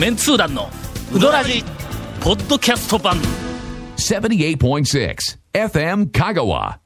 [0.00, 0.70] メンツー団の
[1.12, 1.62] ウドラジ
[2.22, 3.18] ポッドキャスト版
[3.98, 5.16] 78.6
[5.52, 6.78] FM Kagawa.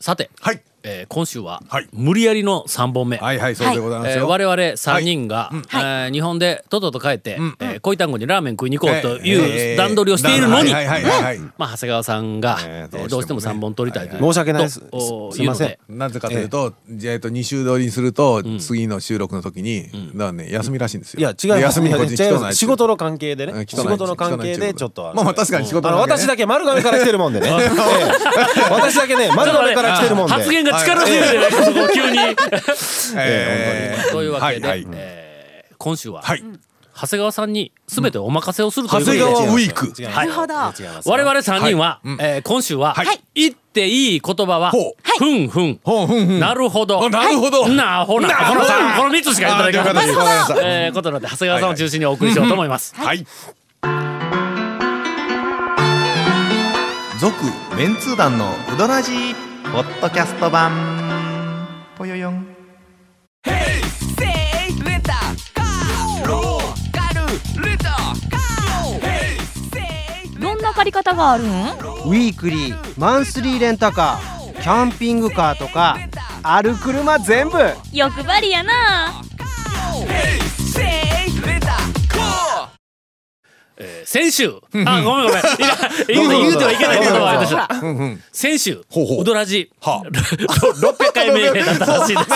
[0.00, 1.88] さて、はいえー今週は、はい。
[1.92, 4.24] 無理やりの3本目、はいはい、そうでございますよ。
[4.24, 11.38] えー我々3人が、えー日本でとっとと帰って、えー恋単語にラーメン食いに行こうという段取りをしているのに、はいはいはいはい。
[11.58, 14.80] まあ、長谷川さんが、えーえーどうしても3本取りたいという、申し訳ないです。
[14.80, 14.86] す
[15.36, 15.78] すいません。
[15.88, 21.20] なぜかというと、じゃあえっと2週撮りにすると、次の収録の時に、だからね休みらしいんですよ。
[21.20, 21.90] いや違でう休み
[22.54, 23.64] 仕事の関係でね。
[23.66, 26.22] 仕事の関係でちょっとまあまあ確かに仕事あのの関係ね。
[26.24, 27.48] 私だけ丸亀から来てるもんでね。
[27.48, 28.72] ええ。
[28.72, 30.32] 私だけね丸亀から来てるもんで。
[30.32, 32.18] 発言が力強いでね、そこ急に。
[33.16, 34.94] えーというわけで、はいはい。
[34.94, 36.42] えー今週は、はい。
[36.98, 39.86] 長谷川さんに全てお任せをするという長ことで、谷川ウィーク。
[40.10, 40.28] はい。
[41.04, 43.20] 我々3人は、えー今週は、はい。
[43.34, 44.70] 言っていい言葉は、
[45.18, 46.40] ふんふん、ほうふんふん。
[46.40, 47.68] なるほど、あなるほど。
[47.68, 50.00] なあほな、このさこの3つしか言ってないから。
[50.00, 52.94] あ了解ですわかりましたえーことなので、長谷川さんを中心にお送りしようと思います。
[52.96, 53.26] はい。
[57.20, 57.34] 続
[57.76, 59.34] メンツー団のウドラジー
[59.74, 61.66] ポッドキャスト版。
[61.98, 62.46] ぽよよん。
[70.40, 71.48] どんな借り方があるん？
[71.48, 75.98] ウィークリーマンスリーレンタカーキャンピングカーとか
[76.44, 77.58] ある車全部。
[77.92, 79.24] 欲張りやな。
[83.76, 85.28] えー先週、あ、ごめんごめん。
[85.30, 85.38] いや
[86.08, 87.68] 言う言うてはいけない言葉がありました。
[88.32, 92.30] 先週、ほうほうウドラジ、はあ600回目だったらしいです。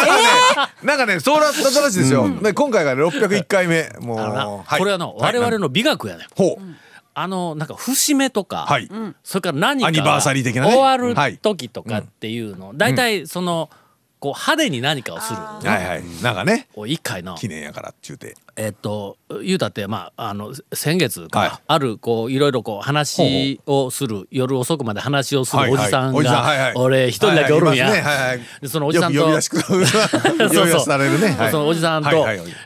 [0.85, 2.29] なんかね、そうだったらしいですよ。
[2.43, 3.89] で今回が601回目。
[4.01, 6.27] もう、はいこれはの、我々の美学やね。
[6.37, 6.63] ほう。
[7.15, 8.89] あの、なんか節目とか、はい。
[9.25, 13.71] それから何かアニバーサリー的なね終わるはい時とかっていうの、大体その、
[14.21, 15.39] こう派手に何かをする。
[15.39, 16.03] はいはい。
[16.23, 18.37] なんかね、お一回の、記念やからって言うて。
[18.59, 21.51] えっと、言うたって、まあ、あの、先月か、はい。
[21.69, 27.89] ある、こう、いろいろこう、話をする、夜遅くまで話をするおじさんがい、俺一人だけおるんや。
[28.67, 29.61] そのおじさんと、呼び出しく
[30.81, 31.37] されるね。
[31.39, 31.51] はい。
[31.53, 32.11] そのおじさんと、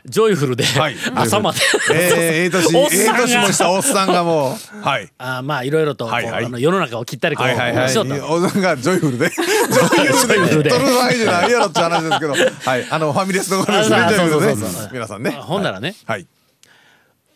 [0.05, 0.95] ジョイフルで、はい。
[1.13, 1.59] 朝まで、
[1.93, 5.07] えー、ええ年、え え年もしたおっさんがもう、はい。
[5.19, 7.89] あまあいろいろとあの世の中を切ったりこう、はいはいはい。
[7.91, 12.87] しよったのおっさんが ジョイフルで、ジョイフルで、取る場合じゃないやろって話ですけど、はい。
[12.89, 14.89] あの、ファミレスの頃ですね、あジョイフル。
[14.91, 15.29] 皆さんね。
[15.31, 15.95] ほんならね。
[16.05, 16.27] はい。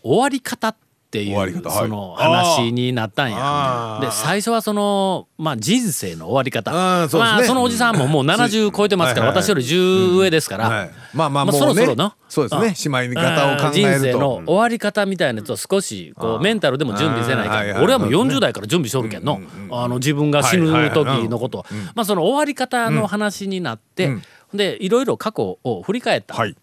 [0.04, 0.76] 終わり方っ
[1.10, 1.78] てい終わり方はい。
[1.80, 4.00] うその話になったんや。
[4.02, 6.72] で最初はそのまあ人生の終わり方。
[6.72, 7.24] あーそね。
[7.24, 9.44] まあそのおじさんももう70超えてますから、はいはいはい。
[9.44, 10.70] 私より10上ですから。
[10.70, 10.92] はい。
[11.14, 11.60] まあまあ、まあもうね。
[11.60, 12.16] そろそろな。
[12.30, 12.76] そうですね。
[12.76, 14.00] しまい方を考え人ると。
[14.00, 19.42] 生の終わり方みたいなやつを少しこうメンタルでも準備せないからはいはい俺はもう40代から準備しとるけんの。
[19.72, 21.66] あの自分が死ぬ時のこと。
[21.96, 24.18] まあその終わり方の話になって
[24.54, 26.36] でいろいろ過去を振り返った。
[26.36, 26.56] はい。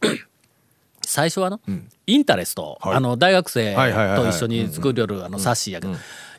[1.09, 1.61] 最初はの、
[2.07, 2.97] インタレスト、はい。
[2.97, 5.95] あの大学生と一緒に作りよるあの冊子やけど、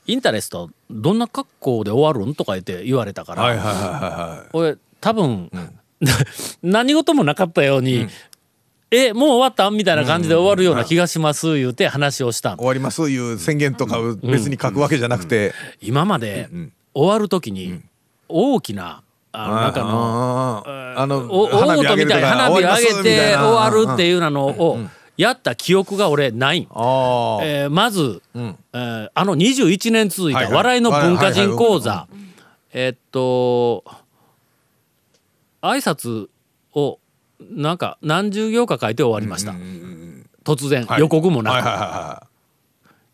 [0.07, 4.49] インタレストどんな格好で終わるんとか言って言われたから、はいはいはいはい。
[4.53, 5.51] 俺多分、
[6.61, 8.07] 何事もなかったように、
[8.91, 12.57] えもう終わったんみたいな感じで終わるような気がします言うて話をしたん。
[12.57, 16.49] 終わりますいう宣言とかを別に書くわけじゃなくて、今まで
[16.93, 17.81] 終わる時に
[18.27, 19.03] 大きな
[19.37, 24.21] あの中のあのおおーとみたいな花火上げて終わるっていう。
[24.29, 24.79] のを
[25.17, 26.63] やった記憶が俺ないん。
[26.63, 32.07] えーまず、んえーあの21年続いた笑いの文化人講座
[32.73, 33.83] えっと
[35.61, 36.27] 挨拶
[36.73, 36.99] を
[37.39, 39.53] なんか何十行か書いて終わりました、
[40.43, 42.27] 突然、予告もなく、はいはいは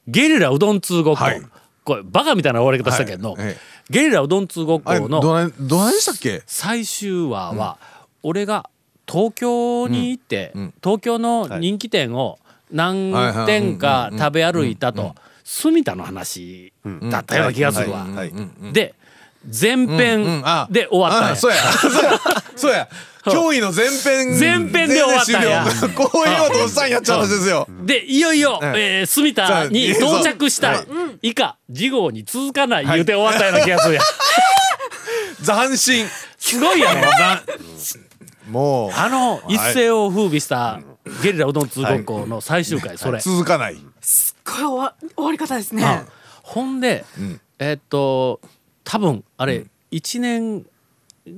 [0.08, 1.42] ゲリラうどん通ごっこ、はい
[1.84, 3.56] これバカみたいな終わり方したけど、はい
[3.92, 4.98] ゲリラうどん通ごっいはい。
[4.98, 6.42] あれ、このどない、どないでしたっけ？
[6.48, 7.78] 最終話は、
[8.24, 8.70] 俺が
[9.08, 10.54] 東京に行って、
[10.84, 12.40] 東京の人気店を
[12.72, 13.12] 何
[13.46, 15.14] 店か食べ歩いたと。
[15.44, 16.72] 住田の話
[17.10, 18.06] だったような気がするわ。
[18.06, 18.32] はい。
[18.72, 18.96] で
[19.50, 21.58] 前うん編あで終わった そうや。
[21.72, 22.20] そうや。
[22.56, 22.88] そうや。
[23.24, 24.40] 競技の前編。
[24.40, 25.66] 前編で終わったんや
[25.96, 27.68] こういうことおっさんやっちゃうんですよ。
[27.84, 30.84] でいよいよ、はいえー住田に到着した
[31.22, 34.04] 以下次号に続かない言うて終わったような気がするやん。
[35.46, 36.08] 斬新。
[36.38, 37.02] すごいやろ
[38.50, 40.80] もう、あの一世を風靡した
[41.24, 43.20] ゲリラうどん通ごっこの最終回それ。
[43.20, 43.76] 続かない。
[43.76, 46.04] これ終わ終わり方ですね。
[46.42, 47.06] ほんで、
[47.60, 48.42] えーっと
[48.92, 50.66] 多分あれ1年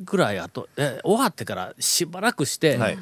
[0.06, 2.98] ぐらいあと、え終わってからしばらくして、はい。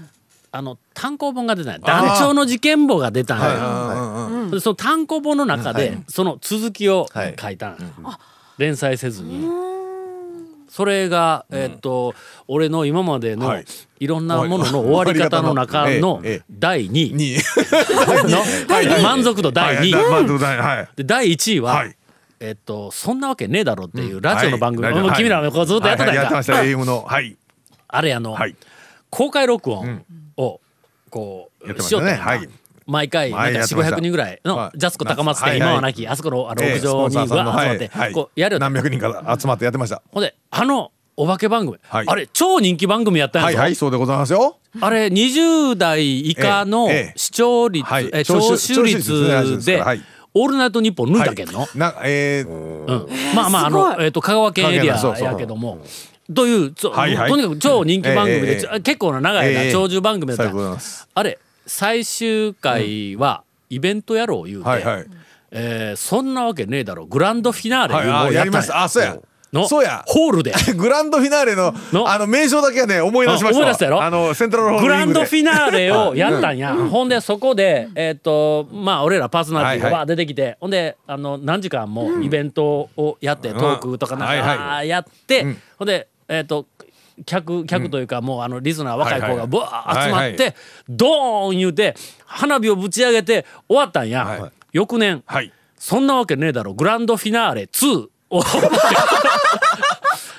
[0.51, 1.79] あの単行本が出たんや。
[1.79, 7.35] 団長の事件簿が出たんや、その単行本の中で、その続きをはい。
[7.39, 8.19] 書いたんや、
[8.57, 9.47] 連載せずに、
[10.67, 12.13] それが、えーっと
[12.49, 13.65] 俺の今までのはい。
[14.01, 17.37] いろんなものの終わり方の中の第2位。
[19.01, 20.39] 満足度第2位。
[20.39, 20.89] 第はい。
[20.97, 21.95] で第1位は、はい
[22.41, 26.15] えっとそんなわけねえだろっていうラジオの番組、はいもう君らもこうずっとやってたはい。
[26.15, 26.53] やってました。
[26.53, 27.03] AM の。
[27.03, 27.37] はい。
[27.87, 28.55] あれあの、はい。
[29.09, 30.03] 公開録音
[30.37, 30.59] を
[31.09, 32.11] こうししようった。
[32.11, 32.49] たねはい。
[32.87, 33.95] 毎回なんか4 5 0はいやってました。
[33.97, 35.59] 0人ぐらいのはいジャスコ高松はいはい。
[35.59, 40.01] 店今はなきあそこの屋上にわー集まってこうやるよ何百人か集まってやってました。
[40.11, 42.07] ほんであのお化け番組、はい。
[42.07, 43.55] あれ超人気番組やったんやはい。
[43.55, 43.75] ぞ、はい。
[43.75, 44.57] そうでございますよ。
[44.79, 47.13] あれ20代以下のええええ。
[47.17, 48.09] 視聴率、はい。
[48.13, 49.83] え聴取率で
[50.33, 51.77] オですかでらはい「オールナイトニッポン」抜いたけんの、はい。
[51.77, 55.79] なえーうん、まあまああのえっ、と香川県エリアやけども。
[56.33, 57.29] というはいはい。
[57.29, 60.53] とにかく超人気番組で、ええええ結構な長い間、ええ長寿番組だった、
[61.13, 65.05] あれ最終回はイベントやろう言うて、はいはい。
[65.51, 67.05] えーそんなわけねえだろ。
[67.05, 68.43] グランドフィナーレはいうのをやや。
[68.45, 68.73] りました。
[68.73, 69.17] ったんやあそうや
[69.53, 70.03] のそうや。
[70.07, 70.53] ホール で。
[70.75, 72.09] グランドフィナーレのの。
[72.09, 74.01] あの名称だけはね思い出しました思い出したやろ？
[74.01, 79.99] あのセントラルホールグランドフィナナーレをやったんや、ほんでそこでえっ、とまあ俺らパーソナリティがはいはい。
[80.01, 85.61] わー出てきて、ほんであの何時間もイベントをやって、トークとかなんか、やって、ん。
[85.77, 86.65] ほんでえっ、と
[87.25, 90.53] 客客というか、もうあのリスナー若い子はいはいがブワー集まって、はいは
[90.89, 91.95] ドーン言うて
[92.25, 94.51] 花火をぶち上げて終わったんや、はい。
[94.71, 95.51] 翌年、はい。
[95.77, 96.73] そんなわけねえだろ。
[96.73, 98.41] グランドフィナーレ2お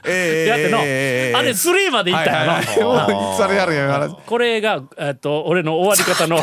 [0.04, 6.38] えやっての、あれ3までいったやろ、これが、えっと、俺の終わり方の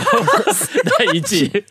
[0.98, 1.66] 第1位。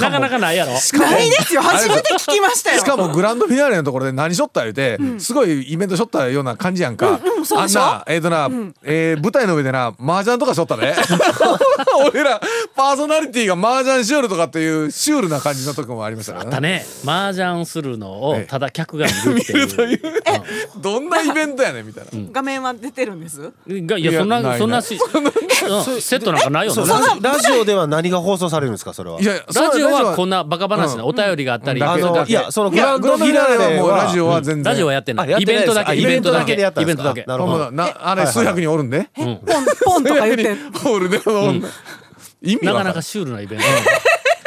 [0.00, 0.72] なかなかないやろ？
[0.72, 1.62] ないですよ。
[1.62, 2.80] 初めて聞きましたよ。
[2.80, 4.62] しかもグランドフィナーレのところで何しょった？
[4.62, 7.20] 言うて、すごいイベントしょったような感じやんか、
[7.56, 8.48] あんなえっ、とな、
[8.82, 10.94] えー舞台の上でな麻雀とかしょったね
[12.10, 12.40] 俺ら
[12.74, 16.50] パーソナリティが麻雀しよるとかっていうシュールな感じのとこもありましたからね。
[16.50, 18.46] だね、麻雀するのをええ。
[18.46, 20.00] ただ客が見るっていう。
[20.80, 23.40] どんなイベントやねんみたいな、画面は出てるんです？
[23.68, 24.58] いやそんないやない。
[24.58, 24.98] そんなし、
[25.68, 27.00] うんセットなんかないよそうな。
[27.20, 28.92] ラジオでは何が放送されるんですか？
[28.94, 29.20] それは。
[29.20, 35.42] いやラジオはこんななバカ話なお便りがあったり、のいやそのグランドフィナーレはもうラはジオは全然、ラジオはやってない。
[35.42, 36.56] イベントだけ、あイベントだけ、イベントだけ。
[36.56, 36.96] でやったんです。
[36.96, 37.24] かイベントだけ。
[37.26, 37.70] なるほど。
[38.00, 39.40] あれ数百人おるんで、ポン
[39.84, 40.72] ポンとか言ってん。
[40.72, 41.20] ホールで、
[42.42, 42.94] 意味なわかなん。
[42.94, 43.64] かシュールなイベント。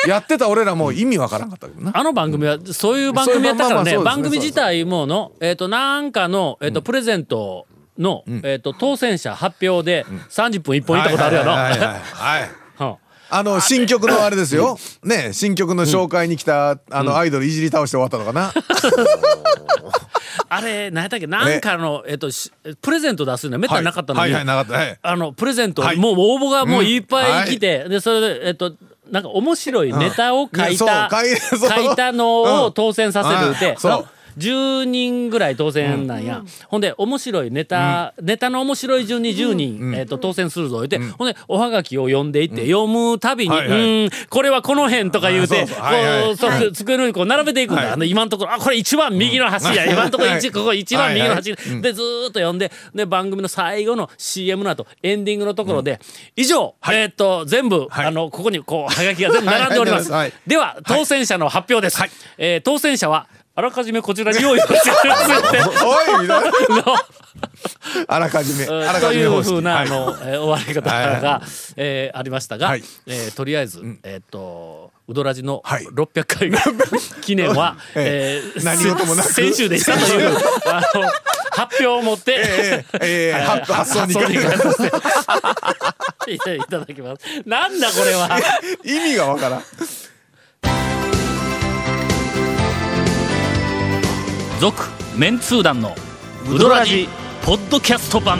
[0.08, 1.92] やってた俺らも意味わからんかったけどな。
[1.94, 3.98] あの番組はそういう番組やったからね。
[3.98, 7.68] 番組自体ものえっ、となんかのえっ、とプレゼント
[8.00, 11.52] の、えっ、と当選者発表で30分一本行ったことあるやろ。
[11.52, 12.50] はいはいはいはい
[12.80, 12.96] うん。
[13.32, 14.80] あの新曲のあれですよ。
[15.04, 18.52] ね新曲の紹介に来たあのアイドルいじり倒して終わったのかな。
[20.52, 21.28] あれ何やったっけ？
[21.28, 22.52] なんかの、えっとし
[22.82, 24.74] プレゼント出すのはめったになかったのに、はいはいなかった。
[24.74, 24.98] はい。
[25.02, 25.98] あのプレゼント、はい。
[25.98, 28.74] もう応募がもういっぱい来て、でそれでえっと
[29.12, 30.78] なんか面白いネタを書いうん。
[30.78, 34.08] た、書い書いたのを当選させるって、うんそう
[34.38, 40.82] 10人ぐらい当選なんや、ほんで面白いネタ、ネタの面白い順に10人、えっと当選するぞ。
[40.82, 43.80] 言って、ほんでおはがきを読んでいって、読むたびに、はいはい。
[43.80, 45.66] うーんこれはこの辺とか言うて、
[46.74, 47.92] 机の上にこう並べていくんだ、はい。
[47.92, 50.52] あの今のところあこれ一番右の端や、今のところ一はい。
[50.52, 51.82] ここ一番右の端、はいはい。
[51.82, 56.00] でずーっと読んでで番組の最後の CM の後エンディングのところで、
[56.36, 58.06] 以上、えーっと全部、はい。
[58.08, 60.22] あのここにこうはがきが全部並んでおります、はい。
[60.22, 60.34] はい。
[60.48, 62.10] では当選者の発表です、はい。
[62.38, 63.28] えー当選者は
[63.60, 65.58] あらかじめこちらに用意をしてるって。
[65.86, 66.44] おいみたい。
[66.70, 66.76] な。
[66.78, 66.96] の
[68.08, 68.64] あらかじめ。
[68.66, 68.90] うん。
[68.90, 69.54] あらかというじめ方式。
[69.54, 69.88] ふうな、はい。
[69.88, 71.42] あの、えー終わり方はいが、
[71.76, 72.84] えーありましたが、はい。
[73.06, 75.84] えーとりあえず、えーっとウドラジのはい。
[75.88, 76.52] 600回
[77.22, 78.60] 記念は、ええ。
[78.60, 79.34] ー何事もなく。
[79.34, 81.12] 先週でしたという あの
[81.52, 85.96] 発表を持って、ええええは い発発送に発送に行か
[86.26, 87.24] せていただきます。
[87.46, 88.40] なんだこれは。
[88.86, 89.64] 意味がわからん。
[94.60, 95.96] 続メンツー団の
[96.54, 97.08] ウドラジ
[97.46, 98.40] ポッドキャスト版。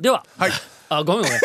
[0.00, 0.71] では、はい。
[0.98, 1.38] あごめんごめん。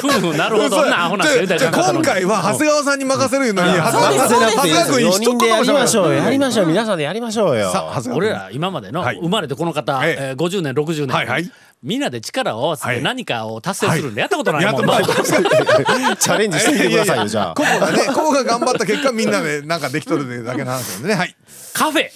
[0.00, 0.86] ふむふむなるほど。
[0.86, 6.14] なアホな人言うたじゃ今回は長谷川さんに任せるのに長谷川そうです長谷川君4一言人でやりましょうよ。
[6.14, 6.68] やりましょうう。
[6.68, 7.70] 皆さんでやりましょうよ。
[7.70, 9.18] さ長谷俺ら今までのはい。
[9.18, 10.16] 生まれてこの方、ええ。
[10.20, 11.50] えー50年60年、はいはい。
[11.82, 13.02] みんなで力を合わせてはい。
[13.02, 14.86] 何かを達成するんでやったことないもん。
[14.86, 16.16] な、やったことない。
[16.16, 17.54] チャレンジしてみてくださいよじゃあ。
[17.54, 21.14] ここがねここが頑張った結果みんなでなんかできとるだけの話なんでね。
[21.14, 21.36] はい。
[21.72, 22.08] カフェ。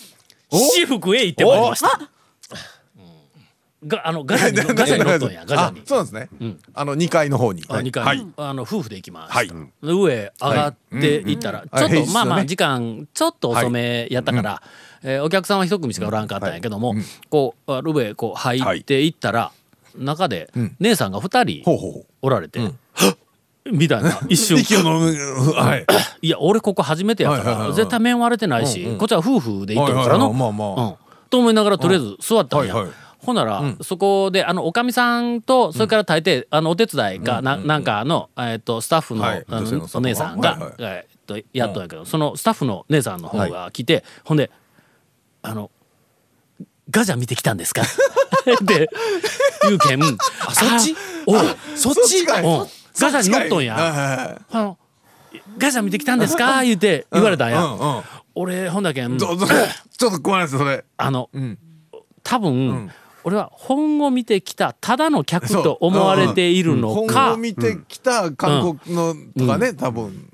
[0.52, 2.00] 七福へ行ってまいりました。
[3.86, 5.82] があのガチャに ガチャに乗っとんやガチャあに。
[5.84, 6.28] そうなんですね。
[6.74, 7.64] あの二階の方に。
[7.68, 8.26] あ二階、はい。
[8.36, 9.32] あの夫婦で行きます。
[9.32, 9.48] はい。
[9.48, 14.62] で上上がっていったら、ちょっと、まあまあ時間ちょっと遅めやったから、
[15.02, 16.94] えーお客さんは一組しかおらんかったんやけども、
[17.30, 19.52] こうあ上こう入っていったら、
[19.96, 20.50] 中で
[20.80, 21.62] 姉さんが二人。
[22.22, 22.60] おられて、
[23.72, 24.58] みたいな 一瞬。
[24.58, 25.86] はい。
[26.22, 30.98] いや俺ここ初めてやから絶対面割れてないしこっちは夫婦で行ってるからの。
[31.28, 32.74] と思いながらとりあえず座ったんや
[33.24, 39.44] はいはいほんならそこであのおかみさんとそれから大抵あのお手伝いかななんかのえっとスタッフのはい。
[39.48, 40.82] あのお姉さんはいはい。
[40.82, 44.50] がえっとやっとんやけどそのスタッフの姉さんの方が来てほんで
[45.42, 45.70] あの
[46.90, 47.82] ガジャ見てきたんですか？
[47.82, 48.88] って
[49.62, 50.94] 言うけんあそっち？
[51.26, 51.44] おう
[51.74, 52.24] そっち？
[52.26, 52.44] かい。
[52.44, 52.66] うん。
[52.98, 53.74] ガジャに乗っとんや。
[53.74, 54.76] はい
[55.58, 56.62] ガジャ見てきたんですか？
[56.62, 57.64] 言うて言われたんや。
[57.64, 58.02] うんうん。
[58.36, 59.46] 俺ほんだけんどうぞ
[59.98, 60.84] ちょっと怖いですそれ。
[60.96, 61.58] あの、ん。
[62.22, 62.90] 多分、
[63.26, 70.32] 俺は本を見てきたただの客と思われているの本か、を見てきた韓国のとかね多分。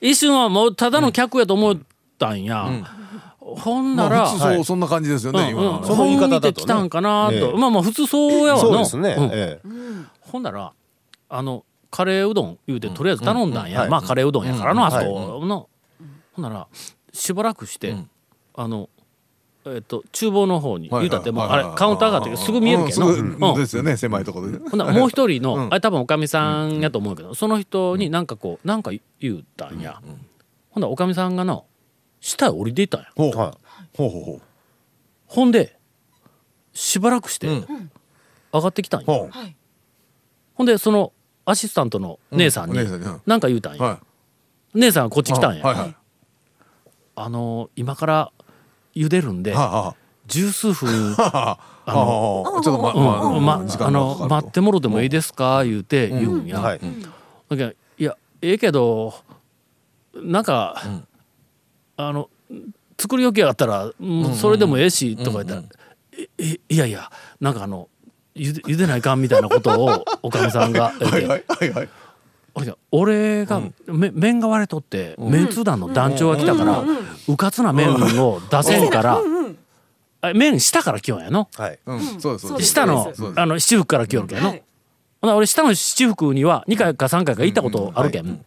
[0.00, 1.78] 一瞬はもうただの客やと思っ
[2.18, 2.68] たんや。
[3.38, 5.76] ほんなら、まあ普通そうそんな感じですよねうんうん。
[5.76, 7.52] 今その言い方だとね本見てきたんかなと、ええ。
[7.56, 9.24] まあまあ普通そうやわのそうですねうん。
[9.26, 9.60] ええ。
[10.22, 10.72] ほんなら
[11.28, 13.88] あのカレーうどん言うてとりあえず頼んだんや、はい。
[13.88, 14.88] まあカレーうどんやからの、うん。
[14.88, 15.68] あそこの、
[16.32, 16.66] ほんなら
[17.12, 17.94] しばらくして、
[18.56, 18.88] あの
[19.64, 22.86] えっ、と厨房の方に言うたってもうあれカウンターがあってすぐ見える。
[22.86, 23.54] けど、うん。
[23.54, 25.66] ですよね狭いところでほんならもう一人の、うん。
[25.68, 28.90] あれ多分おかみさんやと思うけど、その人になんかこうなんか
[29.20, 30.00] 言うたんや、
[30.70, 31.64] ほんならおかみさんがの
[32.20, 33.06] 下へ降りていったんや。
[33.14, 33.36] ほう。
[33.36, 33.56] は
[33.96, 34.40] ほうほうほう。
[35.26, 35.78] ほんで
[36.72, 37.90] しばらくしてうん。
[38.52, 39.30] 上がってきたんや、ほう。
[40.54, 41.12] ほんでその
[41.44, 43.22] アシスタントの姉さんにお姉さんにうん。
[43.26, 44.00] なんか言うたんや、は
[44.74, 45.96] 姉さんがこっち来たんや、いはいはい。
[47.14, 48.32] あの今から
[48.94, 49.54] 茹でるんで
[50.26, 51.22] 十数分あ。
[51.22, 52.42] はあはあ。
[52.42, 55.64] はあちょっとまあの待ってもろてもいいですか？
[55.64, 56.80] 言うて言うんや、はい
[57.48, 59.14] だけどいやええけど
[60.14, 60.82] なんか、
[61.96, 62.28] あの
[63.00, 65.62] 作り置きやったら、うんそれでもええしとか言ったら、
[66.38, 67.88] いいやいやなんかあの
[68.34, 71.88] ゆで茹でないかんみたいなことをおかみさんが言って
[72.54, 76.84] 俺俺が、め麺が割れとって、麺通団の団長が来たから、
[77.28, 79.20] うかつな麺を出せんから、
[80.20, 81.48] あ麺下から来よんやの？
[81.56, 81.78] はい。
[81.86, 82.00] うん。
[82.60, 84.48] 下のあの七福から来よるけんの？
[84.50, 84.62] はい。
[85.20, 88.44] ほな俺下の七福には2回か3回か行ったことあるけん。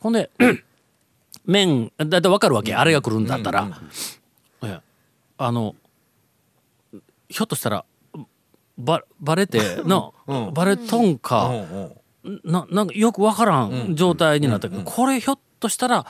[0.00, 0.30] ほんで
[1.46, 2.74] 麺だいたい分かるわけ？
[2.74, 3.70] あれが来るんだったら、
[4.62, 4.82] いや
[5.38, 5.74] あの
[7.28, 7.84] ひょっとしたら
[8.76, 10.12] ばバレての、
[10.52, 11.46] バレとんか。
[11.46, 11.92] うんうん
[12.44, 16.06] ななんかよくわからん状態になったけど、これひょっとしたら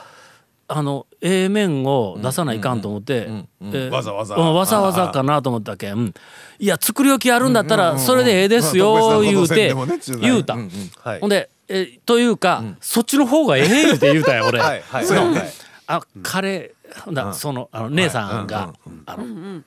[0.69, 3.27] あの A 面を出さないかんと思って、
[3.61, 4.35] えーわざわざ。
[4.35, 6.13] うんわざわざかなと思ったけん
[6.59, 9.73] いや作り置きあるんだったらそれでええですまあよ言うて
[10.19, 10.69] 言うた、うんうん
[11.01, 11.19] はい。
[11.21, 14.59] ほんで、えーというか、そっちの方がええ言うて言うたんや俺。
[14.59, 15.05] はいはい。
[15.05, 15.43] そのはい
[15.89, 18.73] あカレーそのあの姉さんが、
[19.05, 19.61] あの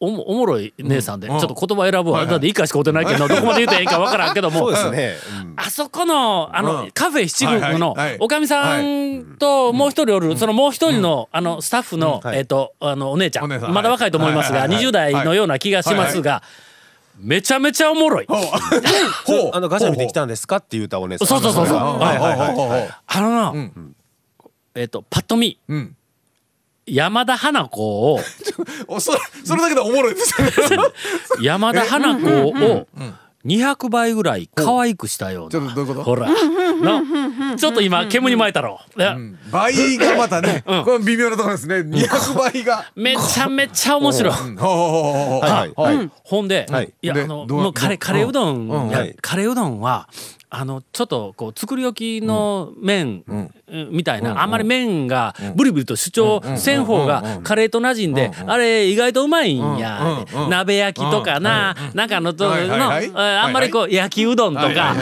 [0.00, 4.58] おもおもろい姉さんで、ちょっと言葉選ぶわ、だって一回しか会うてないけど、どこまで言うてええんかわからんけども。
[4.58, 5.14] そうですね。
[5.42, 5.54] うん。
[5.56, 6.90] あそこのあの、うん。
[6.90, 8.16] カフェ七福のはいはいはい。
[8.20, 12.38] おかみさんともう一人おる、そのもう一人のあのスタッフの、はい。
[12.38, 13.48] えっ、とあのお姉ちゃん。
[13.48, 14.86] まだ若いと思いますが、はいはいはい。
[14.86, 16.42] 20代のような気がしますが、
[17.18, 18.26] めちゃめちゃおもろい。
[18.26, 18.38] ほう。
[19.24, 19.50] ほう。
[19.54, 21.28] あのガチャ見てきたんですかって言うたお姉さん。
[21.28, 21.76] そうそうそうそう。
[21.76, 23.94] はいはいはいあのな、ん。
[24.74, 25.96] えっ、とパッと見うん
[26.86, 28.20] 山田花子を
[28.88, 30.52] おそれそれだけでおもろいですよね。
[31.40, 32.86] 山田花子を
[33.44, 35.50] 200倍ぐらい可愛くしたような。
[35.50, 36.04] ちょっとどういうこと？
[36.04, 36.28] ほら。
[36.28, 37.56] な。
[37.58, 38.80] ちょっと今煙に巻いたろ。
[38.96, 39.16] ね
[39.50, 41.76] 倍がまたねこれ微妙なところですね。
[41.76, 42.90] 200倍が。
[42.94, 44.32] めちゃめちゃ面白い。
[44.32, 46.94] はいほんで、はい。
[47.02, 50.08] い、やであのもうカレーカレーうどん、カレーうどんは
[50.56, 53.50] あのちょっとこう作り置きの麺、うん。
[53.90, 64.94] みたいな、あんまり麺がブリブリと主張せん方がカレーと馴染んで、あれ意外とうまいんや、鍋焼きとかな、なんかあのと、のああんまりこう焼きうどんとか、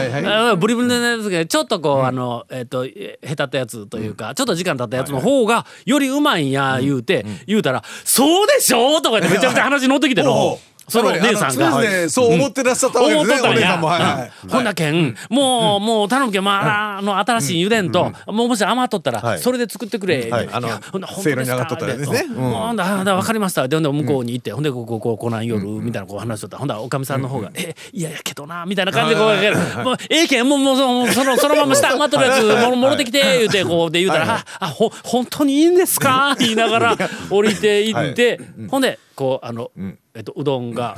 [0.58, 10.58] ブリブリのやつがちょっとこう、あのえっ、とへたったやつというか、ちょっと時間経ったやつの方がよりうまいんや言うて、言うたら「そうでしょ?」とか言ってめちゃくちゃ話乗ってきての。
[10.88, 12.08] その姉さんが。
[12.08, 13.86] そう思ってらっしゃったわけですねお姉さんも。
[13.88, 14.32] はいはい。
[14.44, 14.50] うん。
[14.50, 19.38] ほんだけん、もう、もう頼むけん、まあ、あの、新しい油田と、もうもし余っとったら、はい。
[19.38, 20.28] それで作ってくれ。
[20.30, 20.48] はい。
[20.52, 22.26] あの、ほんなせいろに上がっとったらですね。
[22.28, 22.52] うんうん。
[22.52, 23.68] ほんだ、ほんだわかりました。
[23.68, 25.46] で、ほんで、向こうに行って、ほんで、こう、こう、こう、こなん。
[25.46, 26.58] 夜、みたいな、こう話しとった。
[26.58, 36.36] ほんだ、おかみさんの方が、え、いやいやけどな、みたいな感じで、こう、もう、ええけん、もう、もう、その、その、まま下余っとるやつ、ももろてきて、言うて、こう、で言うたら、あ、あ、ほ、本当にいいんですか？
[36.38, 36.96] 言いながら、
[37.30, 39.70] 降りて行って、ほんで、こう、あの、
[40.14, 40.96] えっと、うどんが、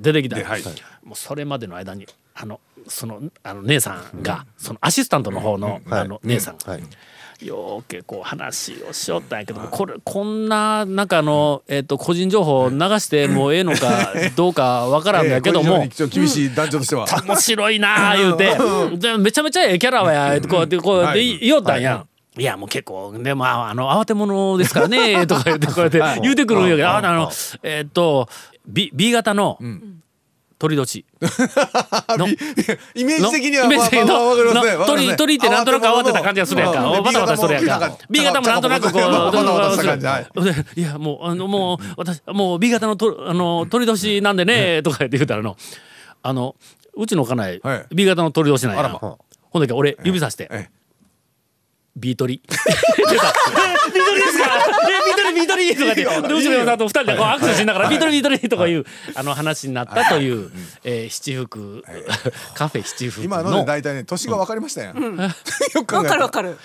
[0.00, 0.36] 出てきた。
[0.36, 0.62] ではい。
[1.04, 6.58] もうそれまでの間にあのそのあの姉さんが、そのアシスタントの方の,、はいあの姉さん。
[6.58, 6.82] が、はい。
[7.46, 17.06] ようけこう話をしよったんやけどもこれこんななんかあの、えっと個人情報流してもうええのかどうかわからんのやけども、厳しい男女としては。
[17.26, 18.56] 面白いなあ言うて
[18.98, 22.06] でめちゃめちゃええキャラはやこうやってこうやって言いよったんや。
[22.38, 27.30] いやもう結構でもああの慌て者ですからね とか言ってこうやって言うてくるんやけどああの
[27.62, 28.28] えっと
[28.66, 29.58] B, B 型の
[30.58, 31.04] 鳥年
[32.18, 32.28] の
[32.94, 33.78] イメージ的にはまあ
[34.78, 36.86] まあ鳥鳥ってなんとなく慌てた感じがするやんか。
[36.86, 37.92] うんバタバタしとるやんか。
[38.10, 45.56] B 型もなんとなくこういやもうあのもう私もう B 型のとあの鳥年なんでねとか言って言うたらの
[46.22, 46.54] あの
[46.94, 50.79] うちの家内はい B 型の鳥年なんやほんだけ俺指さしてええ
[51.96, 52.40] ビートリ。
[52.48, 54.46] ビートリですか？
[54.88, 60.50] え ビートリビートリとかで、でうちのさんと二人でこう握手しながらビートリビートリとかいうあの話になったという、
[60.84, 61.82] えー七福
[62.54, 63.64] カフェ七福今のでの。
[63.64, 64.96] 大体ね年が分かりましたやん。
[65.74, 66.56] よくかるわかる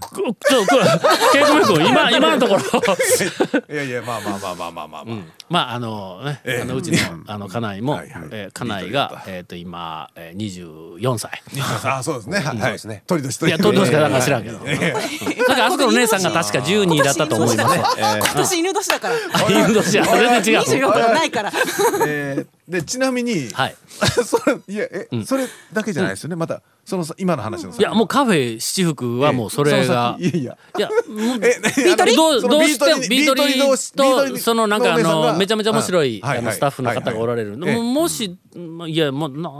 [0.00, 0.84] ちょこれ
[1.32, 3.74] ケイトメ君今 今のところ。
[3.74, 5.16] いやいやまあまあまあまあまあまあまあ。
[5.48, 11.42] まああのね、あのうちのあの家内も、はいはいえー家内がえっ、と今え二十四歳。
[11.84, 12.38] あそうですね。
[12.38, 14.58] はいそうですね鳥年といやどどうしかなんか知らんけど。
[14.58, 14.64] だ
[15.46, 17.76] からあそこのお姉さんが確か十二だったと思います。
[17.76, 20.60] 今年犬年だからあ犬年や全然違う。
[20.60, 21.52] 24とかないから
[22.06, 23.76] えーでちなみにはい。
[24.24, 26.36] それいやえそれだけじゃないですよね。
[26.36, 30.16] またそのさ今の話のいやもうカフェ七福はもうそれが。
[30.18, 30.58] いやいや。
[30.78, 33.58] いや、 ビートリどうそのどうしてもビートリ
[33.96, 37.56] とリそのなんかあのめちゃめちゃ面白いあのスタッフの方がおられる。
[37.56, 39.50] もしまあいやもうな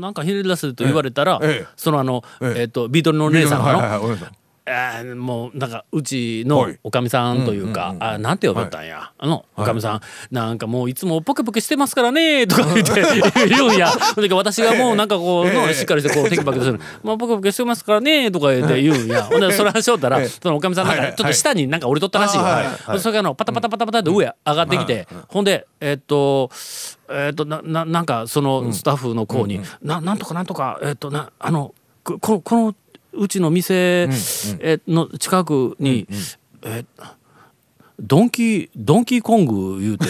[0.00, 4.18] なんかひねり出すと言われたらええそのあのえええっとビートリのお姉さんの
[5.16, 13.92] もうなんかうちのはいおかみさんというか、あなんて呼べたんや、あのおかみさん、なんかもういつもポケポケしてますからねとか言って言うんや
[14.30, 15.54] 私がもうなんかこう、ええ。
[15.54, 20.28] のしっかりしてこうテキパキする「まあ、ポケポケしてますからね」とか言って言う んや、 ほんでそれ話しよったら、ええ。
[20.28, 26.50] そのおかみさんなんかちょっと下になんか降りとったらしいよ、あはいほんでそれがあのパタパタパタパタって上上がってきて、ほんでえっと
[27.10, 32.74] えっとなななんかそのスタッフの子に「ななんとかなんとかえっとなあのこここの
[33.18, 34.08] うちの店、
[34.60, 36.06] えの近くに、
[36.62, 36.84] え
[38.00, 40.06] ドンキードンキーコング言うて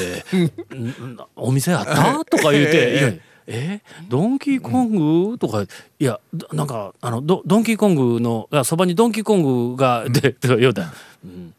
[0.76, 2.24] ん お店あった？
[2.24, 3.12] とか言うて「いや
[3.46, 5.62] えドンキーコング?」とか
[5.98, 10.92] 「いやどなんかあのドドンキーコングのあそばにドンキーコングが」でとか言うたら
[11.24, 11.54] うん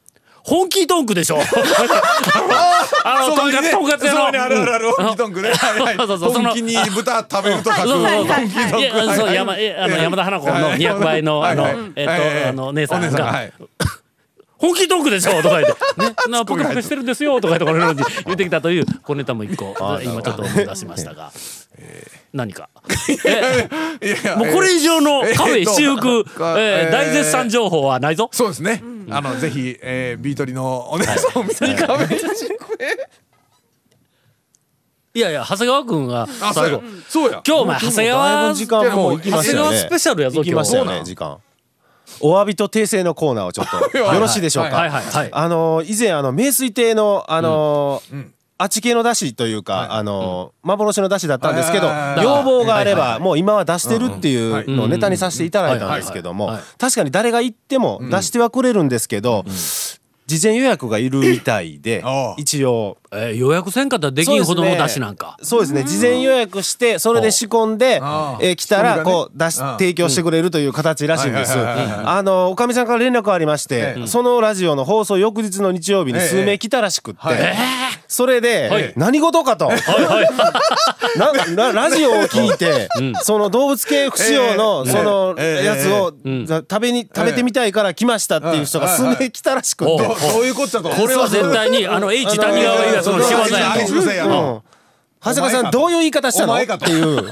[0.50, 1.38] 本気ドンクでしょ。
[3.06, 4.20] あのとんかつとんかつ屋の。
[4.20, 5.52] そばにあるあるあるうん本気トンクね。
[5.54, 7.88] 本気に豚食べると書く。
[7.88, 9.16] そうそうそう本気トンク。
[9.16, 13.44] そう山えあの山田花子の200倍のあのえっとあの姉さんが。
[13.44, 13.54] い
[14.58, 21.32] 「本気トークでしょ」とか言って「ねなポケポケしてるんですよ」とか言ってこの言ってきたという小ネタも一個今ちょっと思い出しましたが。
[22.34, 22.70] 何か。
[24.38, 28.30] もうこれ以上のカフェ私服大絶賛情報はないぞ。
[28.32, 28.84] そうですね。
[29.12, 31.56] あのぜひえービートリのお姉さんを見に
[35.14, 35.20] い。
[35.20, 36.72] やいや長谷川君があそうや。
[36.72, 36.84] 最後。
[37.10, 37.42] そうや。
[37.46, 39.70] 今日お前長谷川ぶ時間もう行きましたよね。
[39.70, 41.38] 長谷川スペシャルやぞ行きましたよ今日ね時間。
[42.22, 43.98] お詫びと訂正のコーナーをちょっと。
[43.98, 45.30] よろしいでしょうはいかはいはい。
[45.32, 48.16] あの以前あの名水亭のあのあ
[48.66, 52.26] っち系の出汁というか、あの幻の出汁だったんですけど、はいはいはい。
[52.26, 53.24] 要望があれば、はいはいはい。
[53.24, 56.78] もう今は出してるっていうのをネタにさせていただいたんですけどもはいはいはい。
[56.78, 59.46] 確かに誰が行っても出してはくれるんですけど、
[60.28, 62.04] 事前予約がいるみたいで
[62.38, 65.38] 一応えー予約せんかったらできんほどの出汁なんか。
[65.42, 65.84] そうですね。
[65.84, 71.58] 事前予約してそれで仕込んでえー来たらこう出し提供してくれるという形らしいんです。
[71.58, 71.96] はいはいはいはい。
[71.98, 77.20] はいあのおかみさんから連絡ありましてええそのラジオの放送翌日の日曜日に数名来たらしくって。
[77.20, 77.40] はい。
[78.08, 78.94] それで、はい。
[78.96, 79.70] 何事かと、
[81.16, 82.90] なんかララジオを聞いて、
[83.22, 84.92] その動物系不使用のええ。
[84.92, 85.66] そのええ。
[85.66, 86.12] やつを、
[86.68, 90.90] 食べに食べてみたいから来ましたっていう人が数名来たらしくって、どどういうこっちゃと。
[90.90, 94.12] これは絶対にあの H 谷川いうやつの仕業やと。
[94.12, 94.32] やうん。
[94.32, 94.64] と。
[95.22, 96.56] 長谷川さんどういう言い方したの？
[96.56, 97.30] っていう。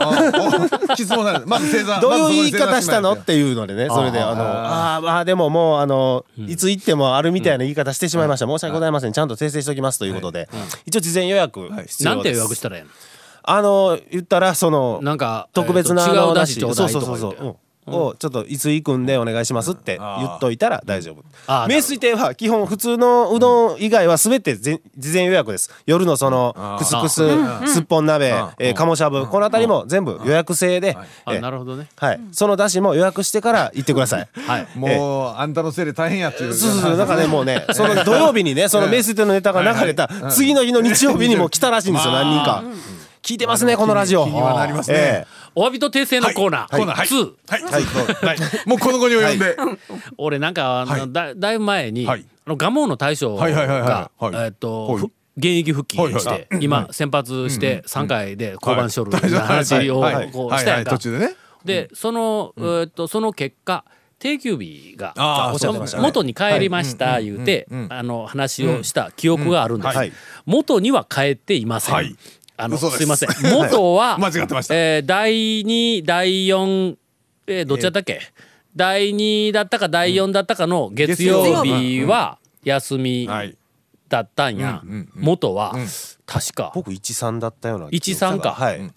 [0.98, 1.36] 質問なん。
[1.36, 3.12] ですまず正座どういう言い方したの？
[3.14, 3.22] して。
[3.22, 5.06] っていうのでねそれであのあー。
[5.06, 8.46] まあでももうあのいつ行ってもあるみたいな言い方してしまいました。
[8.46, 9.14] 申し訳ございません。
[9.14, 10.50] ちゃんと訂正しておきますということで。
[10.86, 12.90] 一応事前予約必なんて要です予約したらええの？
[13.44, 17.38] あの言ったらそのなんか特別なえーと違うあの出汁ちょうだいそうとか言って。
[17.38, 17.48] そうそうそう。
[17.48, 17.56] うん
[17.88, 21.24] をちょっといつ行くんでお願いしますって言っといたら大丈夫。
[21.48, 25.72] あー名水亭は基本普通のうどん以外は全てぜ事前予約です。
[25.86, 31.40] 夜のそのクスクスすっぽん鍋えしゃぶこの辺りも全部予約制であえー。
[31.40, 31.88] なるほどね。
[31.96, 32.20] はい。
[32.32, 34.28] その出汁も予約してから行ってください。
[34.48, 34.68] はい。
[34.76, 36.54] もうあんたのせいで大変やっていう。
[36.54, 36.98] そうそうそう。
[36.98, 42.64] なんかねもうね その土曜日にねその名水亭のネタが流れた次の日の日曜日にも来たらしいんですよ 何人か。
[43.22, 44.26] 聞いてますねこのラジオ。
[44.26, 44.98] 気にはなりますね。
[44.98, 46.98] えお詫びと訂正のコーナー、コーナー。
[46.98, 47.08] はい。
[47.08, 47.62] 2はい。
[47.62, 48.38] えはい。
[48.38, 48.70] はい。
[48.70, 49.58] もうこの後に及んで。
[50.20, 51.12] 俺なんかあの、はい。
[51.12, 52.26] だだいぶ前に、はい。
[52.46, 55.00] あの蒲生の大将がはいえっと、
[55.36, 59.48] 現役復帰して、はい今先発して3回で降板しょるみたいなはい。
[59.48, 60.32] 話をはい。
[60.32, 61.00] こうしたやんか。
[61.66, 63.84] でその、えーっとその結果
[64.20, 65.14] 定休日が
[66.00, 70.12] 元に帰りました言うてあの話をした記憶があるんです、はい。
[70.46, 72.16] 元には帰っていません、はい
[72.58, 72.90] あのす。
[72.92, 73.30] すいません。
[73.54, 74.76] 元は 間違ってました。
[74.76, 76.96] えー第2第4
[77.48, 78.22] えーどっちだったっけ、
[78.76, 83.56] 第2だったか第4だったかの月曜日は休みはい。
[84.10, 85.88] だったんや、うんうん
[86.26, 86.72] 確か。
[86.76, 88.54] 僕13だったような13か。
[88.54, 88.94] はい、うん。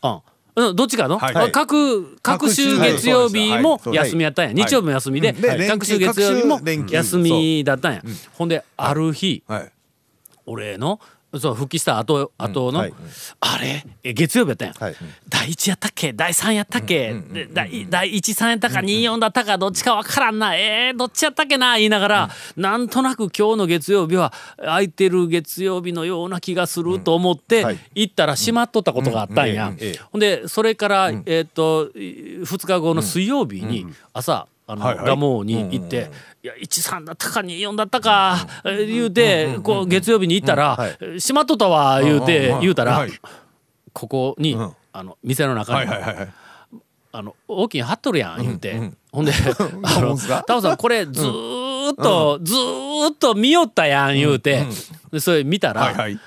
[0.57, 1.35] うん、どっちかの、はい。
[1.35, 1.53] はい。
[1.53, 3.95] 各各週月曜日もはい。
[3.95, 4.55] 休みやったんや、はい。
[4.57, 5.33] 日曜日も休みで、
[5.69, 6.95] 各週月曜日も休。
[6.95, 9.73] 休みだったんや、ほんである日、はい。
[10.47, 11.01] 俺の
[11.39, 12.95] そう復帰した後後の、はい。
[13.41, 13.87] あれ？
[14.03, 14.69] え月曜日やったん。
[14.69, 14.97] や、はい。
[15.29, 16.13] 第1やったっけ？
[16.13, 19.57] 第3やったっけ、で第第13やったか？24だったか？
[19.57, 20.57] どっちかわからんな。
[20.57, 21.77] えー、どっちやったっけな？
[21.77, 27.79] 言いながら、なんとなく今日の月曜日は空いてる月曜日のような気がすると思って、はい。
[27.95, 29.73] 行ったら閉まっとったことがあったんや。
[29.79, 30.01] ええ。
[30.11, 35.05] ほんでそれから、えっ、と2日後の水曜日に朝、あの、はいはい。
[35.07, 36.11] 蒲生に行って、
[36.43, 40.91] いや13だったか24だったか、えー言うて、こう月曜日に行ったら、はい。
[41.19, 43.11] 閉まっとったわ言うて、言うたら、はい。
[43.93, 44.57] ここに、
[44.93, 46.29] あの店の中に、はいはいはいはい。
[47.13, 49.33] あの大きい貼っとるやん言うて、ほんで
[49.83, 54.65] あどうのんすかタオさんこれずーっと、ずーっと見よったやん言うて、
[55.11, 56.21] でそれ見たら、はいはい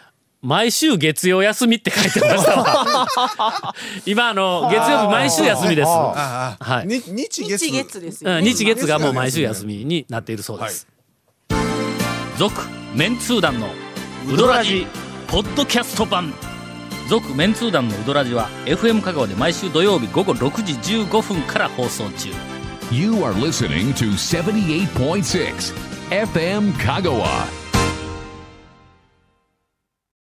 [0.44, 3.74] 毎週月曜休みって書いてましたわ
[4.06, 5.88] 今あの月曜日毎週休みです。
[5.90, 8.40] ああはいに日月日月ですよね。
[8.40, 10.86] うん日月がもう毎週休みになっているそうです。
[12.38, 12.62] 続、
[12.94, 13.70] メンツー団の
[14.30, 14.86] ウドラジ
[15.28, 16.34] ポッドキャスト版
[17.08, 22.30] 続メンツー団のウドラジは FM 香川で毎週土曜日午後6時15分から放送中
[22.92, 25.74] You are listening to 78.6
[26.10, 27.63] FM Kagawa.